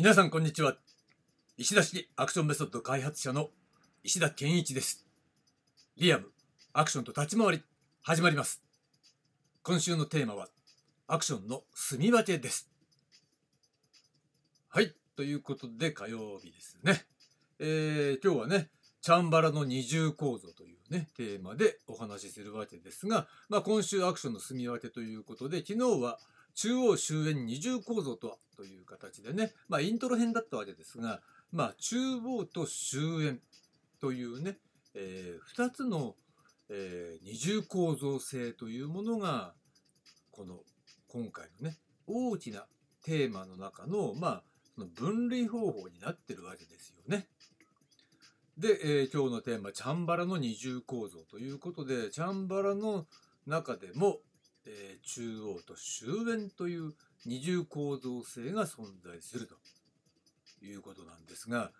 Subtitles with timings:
[0.00, 0.76] 皆さんこんにちは。
[1.56, 3.50] 石田式アクションメソッド開発者の
[4.04, 5.04] 石田健一です。
[5.96, 6.26] リアム
[6.72, 7.62] アクションと立ち回り
[8.02, 8.62] 始まります。
[9.64, 10.46] 今週のテーマは
[11.08, 12.70] アクションの住み分けです。
[14.68, 17.04] はいということで火曜日ですね。
[17.58, 18.70] えー、今日はね
[19.02, 26.20] チャンバラの二重構造というねテーマでお話しするわけですが、まあ、今週アクションの住み分けということで昨日は
[26.58, 31.20] 中央終焉二重構造とはという形でね、まあ、イントロ編だったわけですが、
[31.52, 33.38] まあ、中央と終焉
[34.00, 34.58] というね、
[34.92, 36.16] えー、2つの、
[36.68, 39.54] えー、二重構造性というものが
[40.32, 40.56] この
[41.06, 41.76] 今回のね
[42.08, 42.66] 大きな
[43.04, 44.42] テーマの中の,、まあ、
[44.74, 47.28] その分類方法になってるわけですよね。
[48.56, 53.06] で、えー、今日のテーマ「チャンバラの二重構造」ということでチャンバラの
[53.46, 54.18] 中でも、
[54.70, 56.92] えー、中央と終焉という
[57.24, 59.56] 二重構造性が存在すると
[60.62, 61.72] いうことなんですが、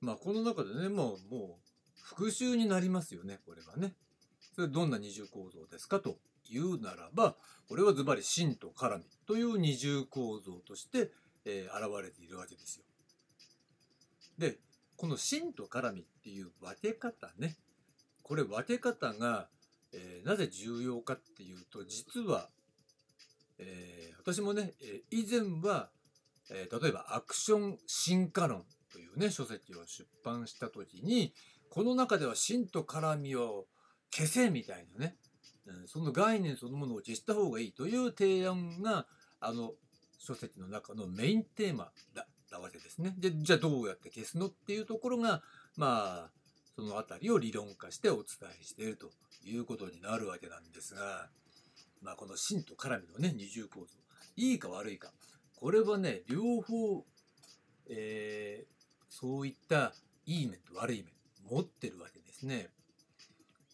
[0.00, 3.94] まあ、この中でねもうもう復習になりますよねこれはね。
[4.56, 6.00] それどんな二重構造ですか？
[6.00, 6.16] と
[6.48, 7.36] いうならば
[7.68, 11.12] これはズバリ真と絡みという二重構造として、
[11.44, 12.84] えー、現れているわけですよ。
[14.36, 14.58] で
[14.96, 17.56] この真と絡みっていう分け方ね
[18.22, 19.48] これ分け方が
[20.20, 22.48] えー、なぜ重要かっていうと実は、
[23.58, 25.90] えー、私もね、え、以前は、
[26.50, 31.32] え例えばアクション進化論というね書籍を出版した時に
[31.68, 33.66] この中では真と絡みを
[34.12, 35.16] 消せみたいなね、
[35.66, 39.06] うん、その概念そのものを消した方がいいという提案が
[39.38, 39.72] あの
[40.18, 43.14] 書籍の中のメインテーマだったわけですね。
[43.16, 45.42] でじゃあどうやって消すのっていうところが
[45.76, 46.30] まあ
[46.76, 48.24] その辺りを理論化してお伝
[48.60, 49.10] えしていると
[49.44, 51.28] いうことになるわけなんですが、
[52.02, 53.86] まあ、この真と絡みのね二重構造
[54.36, 55.10] いいか悪いか
[55.56, 57.04] これはね両方、
[57.90, 58.66] えー、
[59.08, 59.92] そういった
[60.26, 61.12] いい面と悪い面
[61.50, 62.68] 持ってるわけですね。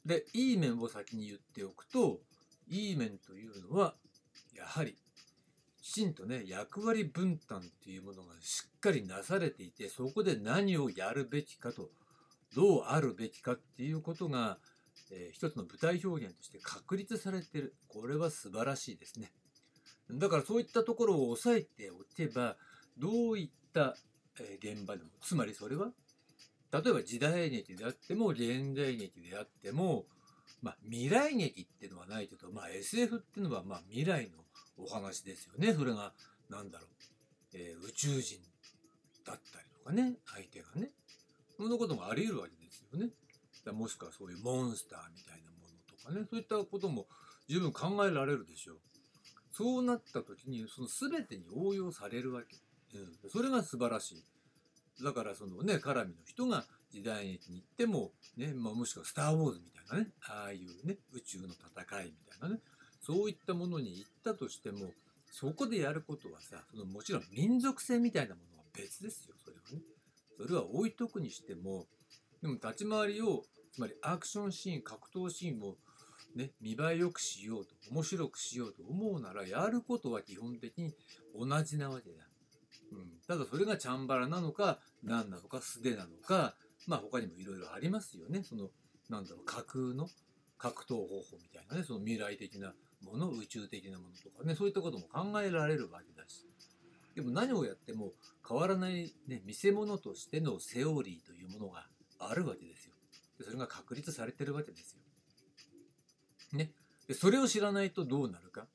[0.05, 2.21] でいい面を先に言っておくと
[2.69, 3.95] いい面というのは
[4.57, 4.97] やはり
[5.83, 11.91] きちんとね役割分担っていうものがしっかりなされていてそこで何をやるべきかと
[12.56, 14.59] どうあるべきかっていうことが
[15.11, 17.75] えー、一つの舞台表現として確立されてる。
[17.89, 19.33] これは素晴らしいですね。
[20.11, 22.56] だからそういったところを押さえておけば
[22.97, 23.97] どういった、
[24.62, 25.89] 現場でもつまりそれは
[26.71, 30.05] 例えば時代劇であっても現代劇であっても、
[30.61, 35.72] まあ、未来劇っていうのはないけど、まあ、SF っていうのはまあ未来のお話ですよね。
[35.72, 36.12] それが
[36.50, 36.89] 何だろう、
[37.55, 38.39] えー、宇宙人
[39.25, 40.91] だったりとかね相手がね。
[41.56, 43.11] そんなこともあり得るわけですよね。
[43.72, 46.27] もしくはそういうモンスターみたいなものとかね。
[46.31, 47.06] そういったことも
[47.49, 48.78] 十分考えられるでしょう。
[49.50, 52.56] そうなった時にその全てに応用されるわけ、
[52.99, 54.25] うん、それが素晴らしい。
[55.03, 60.12] だからそのね絡みの人が時代劇に行っても、ねまあ、もしくは「スター・ウォーズ」みたいなね。
[60.28, 62.61] ああいうね宇宙の戦いみたいなね。
[63.00, 64.93] そういったものに行ったとしても
[65.31, 69.26] そこでやることはさそのもちろん民族性みたいなものは別です。
[70.47, 71.87] それは置いとくにしても
[72.41, 73.43] でも立ち回りを
[73.73, 75.77] つまりアクションシーン格闘シーンを
[76.34, 80.93] ね、見栄えよくしようと面白くしようと思うならやることは基本的に
[81.34, 82.25] 同じなわけだ、
[82.93, 86.55] うん、ただそれがチャンバラなのか何なのか素手なのか
[86.87, 88.43] まあ他にもいろいろありますよね。
[88.45, 88.69] その
[89.09, 90.09] なんだろう架空の
[90.59, 96.47] 格闘方法みたいなねその未来的なもの宇宙的なものとかねそういったことも考えられるわけだし。
[97.16, 98.12] でも何をやっても
[98.47, 101.87] 変わらない、ね、見せ物としてのセオリーというものが
[102.19, 102.94] あるわけですよ。
[103.38, 104.99] でそれが確立されてるわけですよ。
[106.59, 106.71] ね。
[107.09, 108.66] でそれを知らないとどうなるか。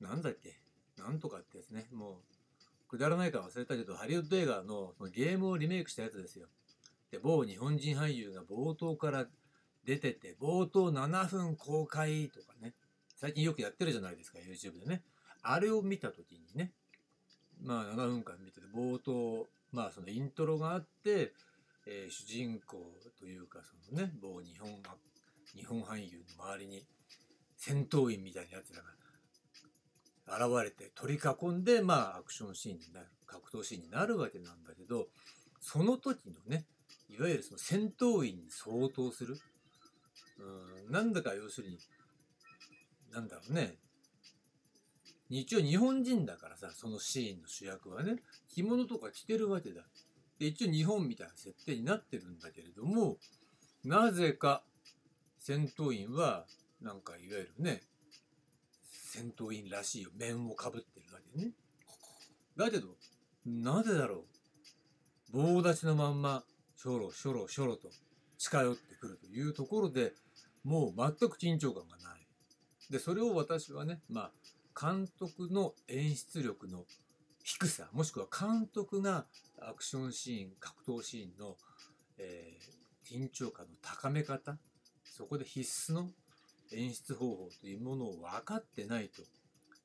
[0.00, 0.60] なんだっけ
[0.96, 1.88] なんとかってやつね。
[1.92, 2.20] も
[2.86, 6.46] う、くだらないか忘れたけど、ハリウッド映画のゲームをリメイクしたやつですよ。
[7.10, 9.26] で、某日本人俳優が冒頭から
[9.84, 12.74] 出てて、冒頭7分公開とかね。
[13.16, 15.02] 最近よくやってるじゃないですか、YouTube でね。
[15.42, 16.72] あれを見た時にね、
[17.62, 21.32] まあ7分間見てて、冒頭、まあそのイントロがあって、
[21.86, 22.78] えー、主人公
[23.18, 24.70] というかそのね某日本
[25.54, 26.84] 日本俳優の周りに
[27.56, 28.96] 戦闘員みたいなやつらが
[30.26, 35.06] 現れて取り囲んでまあアクションシーンになる格闘シーンになるわけなんだけど
[35.60, 36.64] その時のね
[37.08, 39.36] いわゆるその戦闘員に相当する
[40.38, 41.78] うんなんだか要するに
[43.12, 43.76] なんだろうね
[45.28, 48.16] 一応日本人だからさそのシーンの主役はね
[48.48, 49.82] 着物とか着てるわけだ
[50.38, 53.16] で一応日本みたいな設定になってるんだけれども
[53.84, 54.62] なぜか
[55.38, 56.44] 戦闘員は
[56.80, 57.82] なんかいわゆるね
[58.90, 61.52] 戦闘員らしい面をかぶってるわけね。
[62.56, 62.88] だけど
[63.46, 64.24] なぜだろ
[65.32, 66.42] う棒立ちのまんま
[66.76, 67.90] しょろしょろしょろと
[68.38, 70.12] 近寄ってくるというところで
[70.64, 72.26] もう全く緊張感がない。
[72.90, 74.30] でそれを私はねまあ
[74.78, 76.84] 監督の演出力の
[77.42, 79.24] 低さもしくは監督が
[79.60, 81.56] アクションシーン格闘シーンの、
[82.18, 84.58] えー、緊張感の高め方
[85.04, 86.10] そこで必須の
[86.72, 89.22] 演出方法というものを分かってないと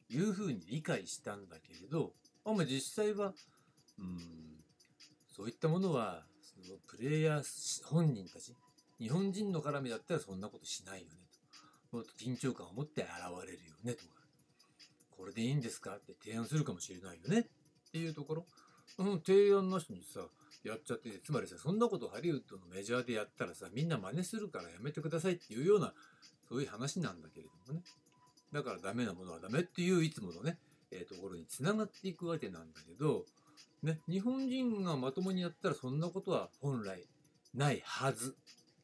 [0.10, 2.12] いうふうに理解したんだけれど
[2.44, 3.34] あ、まあ、実際は
[4.00, 4.18] うん
[5.34, 8.54] そういったものはそのプレイヤー本人たち
[9.00, 11.14] 日本人の絡みだったらそんなことしないよね
[11.90, 11.98] と。
[11.98, 13.12] もっと緊張感を持って現
[13.48, 14.21] れるよねとか。
[15.22, 15.92] これでいいんですか？
[15.92, 18.46] って提案するかもしれないよねっていうところ
[18.88, 20.22] その提案なしにさ
[20.64, 25.94] やっちゃってつまりさそんなことハリウッドのメジャーでやったらさみんな真似するからやめてくださいっていうような
[26.50, 27.86] そういう話なんだけれどもね
[28.52, 30.58] だからダメなものはダメっていういつものね、
[30.92, 33.26] えー、ところにつながっていくわけなんだけど、
[33.84, 37.06] ね、日本人がまともにやったらそんなことは本来
[37.54, 38.36] ないはず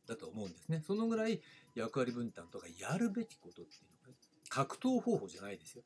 [0.07, 0.81] だと思うんですね。
[0.87, 1.41] そのぐらい
[1.75, 4.15] 役割分担とかやるべきことっていうのが、ね、
[4.49, 5.83] 格闘方法じゃないですよ。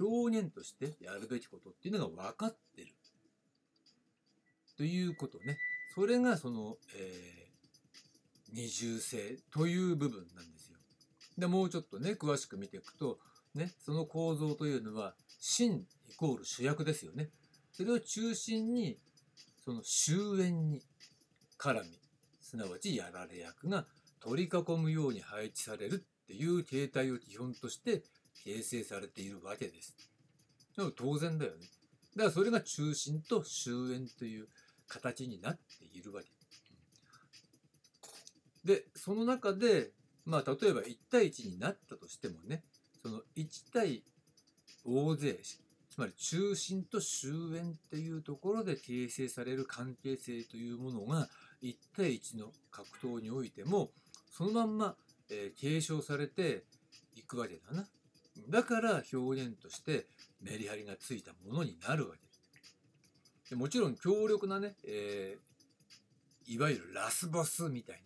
[0.00, 2.88] 表現としてやるべきことっていうのが分かってる。
[4.76, 5.58] ということね。
[5.94, 10.78] それがその、えー、二重性という部分なんですよ。
[11.36, 13.18] で、もうちょっとね、詳しく見ていくと、
[13.54, 17.28] ね、その構造というのは、真イコール主役ですよね。
[17.72, 18.98] それを中心に、
[19.64, 20.82] その終焉に
[21.58, 21.98] 絡み、
[22.40, 23.84] すなわちやられ役が
[24.20, 28.02] 取り囲むように配置されるっていう形態を基本として
[28.44, 29.96] 形成されているわけです。
[30.76, 31.66] でも当然だよね。
[32.16, 34.48] だからそれが中心と終焉という
[34.88, 36.28] 形になっているわけ。
[38.64, 39.92] で、その中で、
[40.24, 42.62] まあ例えば1対1になったとしてもね、
[43.02, 44.02] その1対
[44.84, 45.38] 大勢、
[45.90, 51.28] つまり中心と終焉っていうところで形成される関係性というものが
[51.62, 53.90] 1対1の格闘においても
[54.30, 54.96] そのまんま、
[55.30, 56.64] え、継承されて
[57.14, 57.86] いくわけだな。
[58.48, 60.06] だから表現として
[60.40, 63.50] メリハリがついたものになるわけです。
[63.50, 68.02] でもちろん強力なね、えー、いわゆるラスボスみたい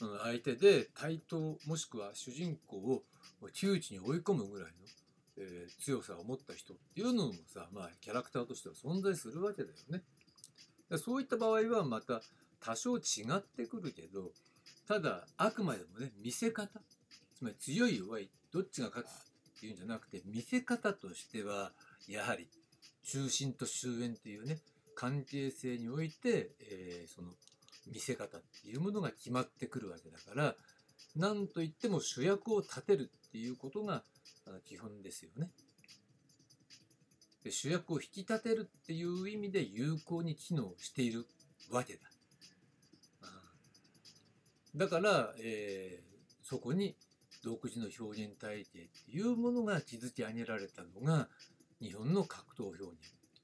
[0.00, 3.02] な、相手で対等もしくは主人公を
[3.52, 4.72] 窮地に追い込むぐらいの、
[5.38, 10.02] えー、強さを持った人っていうのもさ、まあ、キャラクターとしては存在するわけだよね。
[10.98, 12.20] そういった場合はまた
[12.60, 13.00] 多少違
[13.36, 14.32] ってくるけど
[14.86, 16.80] ただあくまでもね見せ方
[17.40, 21.72] つまり強い弱いどっちが勝つっていうんじゃなくて見せ方としては
[22.06, 22.46] やはり
[23.02, 24.58] 中心と終焉っていうね
[24.94, 27.28] 関係性において、えー、その
[27.90, 30.54] 見せ方っていうものが決まってくるわけだから
[31.16, 34.02] 何といっても主役を立てるっていうことが
[34.66, 35.48] 基本ですよね。
[37.42, 41.26] で主役を引き立てるっていう意味で有効に機能している
[41.70, 42.00] わけだ。
[44.76, 46.96] だから、えー、そこに
[47.42, 51.28] 独自の表現体系っていうものが築き上げられたのが
[51.80, 52.92] 日本の格闘表現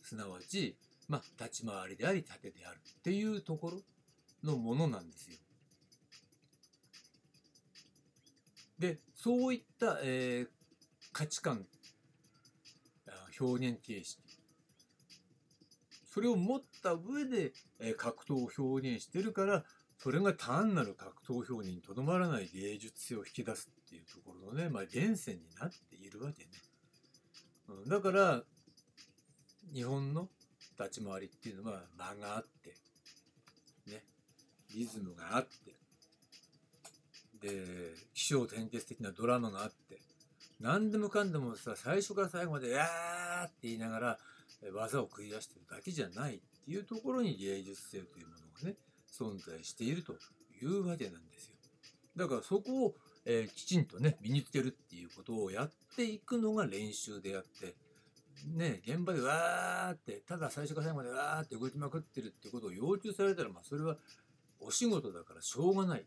[0.03, 0.77] すなわち、
[1.09, 3.81] まあ、立ち回りであり盾であるっていうところ
[4.45, 5.37] のものなんですよ。
[8.79, 10.49] でそういった、えー、
[11.13, 11.65] 価値観
[13.41, 14.19] 表現形式
[16.13, 19.65] それを持った上で、えー、格闘を表現してるから
[19.99, 26.51] それが単なる格闘表現にとどまらない芸術性を引き出すっていうところのね、まあ、源泉になっているわけね。
[27.69, 28.43] うん、だから
[29.73, 30.29] 日本の
[30.79, 32.75] 立ち回りっていうのは間があって
[33.91, 34.03] ね
[34.75, 35.75] リズムがあって
[37.41, 37.65] で
[38.15, 39.99] 起承転結的なドラマがあって
[40.61, 44.19] 何でもかんでもさ最初から最後まで「やー!」って言いながら
[44.73, 48.77] 技を繰り出してるだけじゃないっていうところに芸術性というものがね
[49.13, 50.15] 存在していると
[50.63, 51.57] いうわけなんですよ。
[52.17, 52.95] だからそこを、
[53.27, 57.75] えー、きちんとね身につけるっていうことをやっていくのが練習であって
[58.55, 63.97] ね現場でわーってただ最初から最後までわーって動きまくってるってことを要求されたらまあそれは
[64.61, 66.05] お仕事だからしょうがない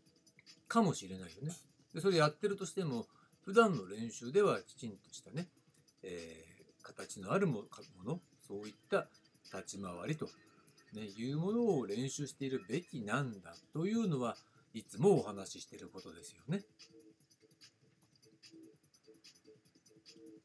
[0.66, 1.52] かもしれないよね。
[1.94, 3.06] でそれやってるとしても
[3.44, 5.48] 普段の練習ではきちんとしたね、
[6.02, 7.64] えー、形のあるも
[8.04, 9.08] のそういった
[9.52, 10.28] 立ち回りと
[10.92, 14.36] ね、いうものを練習しているべきなんだというのは
[14.74, 16.62] いつもお話ししていることですよね。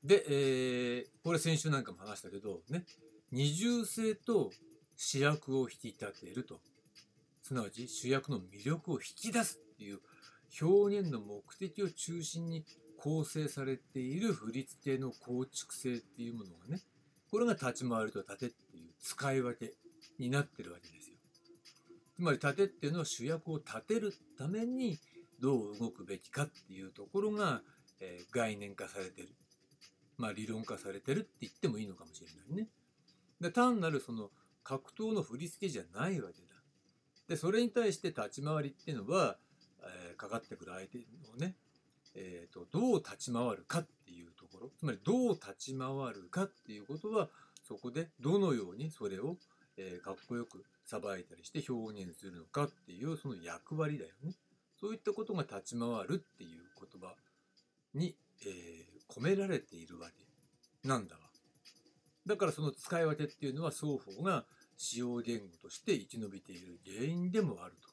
[0.06, 2.86] で、えー、これ先週なんかも話したけど、ね、
[3.32, 4.52] 二重性と
[4.96, 6.60] 主役を引き立てると。
[7.42, 10.00] すなわち主役の魅力を引き出すっていう
[10.62, 12.66] 表現の目的を中心に
[12.98, 16.82] 構成されている振り付けの構築性っていうものがね、
[17.30, 19.74] これが立ち回りと盾っていう使い分け
[20.18, 21.18] になってるわけですよ。
[22.16, 24.98] つまり盾っていうのは主役を立てるために
[25.40, 27.62] どう動くべきかっていうところが、
[28.00, 29.30] えー概念化されてる。
[30.18, 32.70] まあ理論化されてるって言ってもいいのかもしれないね。
[33.42, 34.30] で単なるその
[34.64, 36.56] 格闘の振り付けじゃないわけだ。
[37.28, 39.38] でそれに対して立ち回りっていうのは、
[39.82, 41.00] えーかかってくる相手
[41.34, 41.56] をね、
[42.16, 47.30] えー、とどう立ち回るかっていうところつまりどう立ち回るかっていうことは
[47.68, 49.36] そこでどのようにそれを、
[49.78, 54.34] えーかっこよくさばいたりして表現するのかっていうその役割だよね。
[54.80, 57.16] そういったことが立ち回るっていう言葉
[57.94, 61.22] に、えー込められているわけなんだわ。
[62.26, 64.46] だからその使い分けっていうのは双方が
[64.78, 67.90] 使用言語として生き延びている原因でもあると。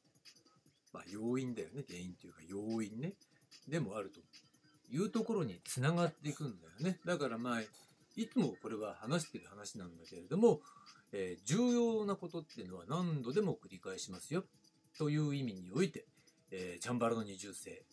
[0.92, 1.85] まあ要因だよね。
[1.87, 3.12] 原因というか要因ね。
[3.69, 4.21] でもあると
[4.90, 6.99] いうところにつながっていくんだよね。
[7.04, 7.61] だからまあ、
[8.16, 10.61] いつもこれは話してる話なんだけれども、
[11.12, 14.45] えー重要なことっていうのは何度でも繰り返しますよ。
[14.99, 16.07] という意味において、
[16.50, 17.85] えーチャンバラの二重性、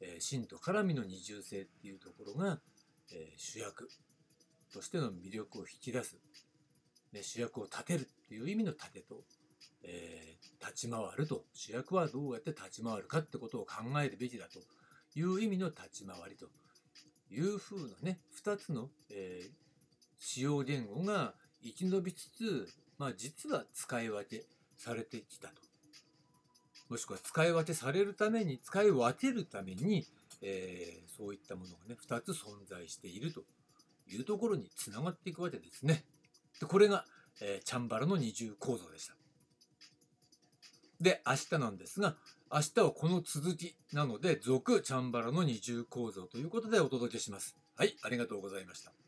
[0.00, 2.60] え真と絡みの二重性っていうところが、
[3.12, 3.88] え主役
[4.72, 6.16] としての魅力を引き出す、
[7.12, 9.24] ね、主役を立てるっていう意味の立てと、
[9.84, 11.44] え立ち回ると。
[11.52, 14.60] 主役はどうやって立ち回るかってことを考えるべきだと
[15.14, 16.46] いう意味の立ち回りと
[17.30, 19.50] いうふうなね2つの、え
[20.24, 21.34] 使用言語が
[21.64, 24.46] 生き延びつつ、まあ、実は使い分け
[24.76, 25.71] されてきたと。
[26.92, 30.04] もしくは使い分けされるために使い分けるために、
[30.42, 33.42] えーそういったものがね2つ存在していると
[34.10, 36.04] いうところにつながっていくわけですね。
[36.60, 37.04] でこれが、
[37.40, 39.14] えーチャンバラの二重構造でした。
[41.00, 42.16] で明日なんですが
[42.52, 47.56] 明日はこの続きなので続チャンバラの二重構造ということでお届けします。
[47.76, 49.01] はいありがとうございました。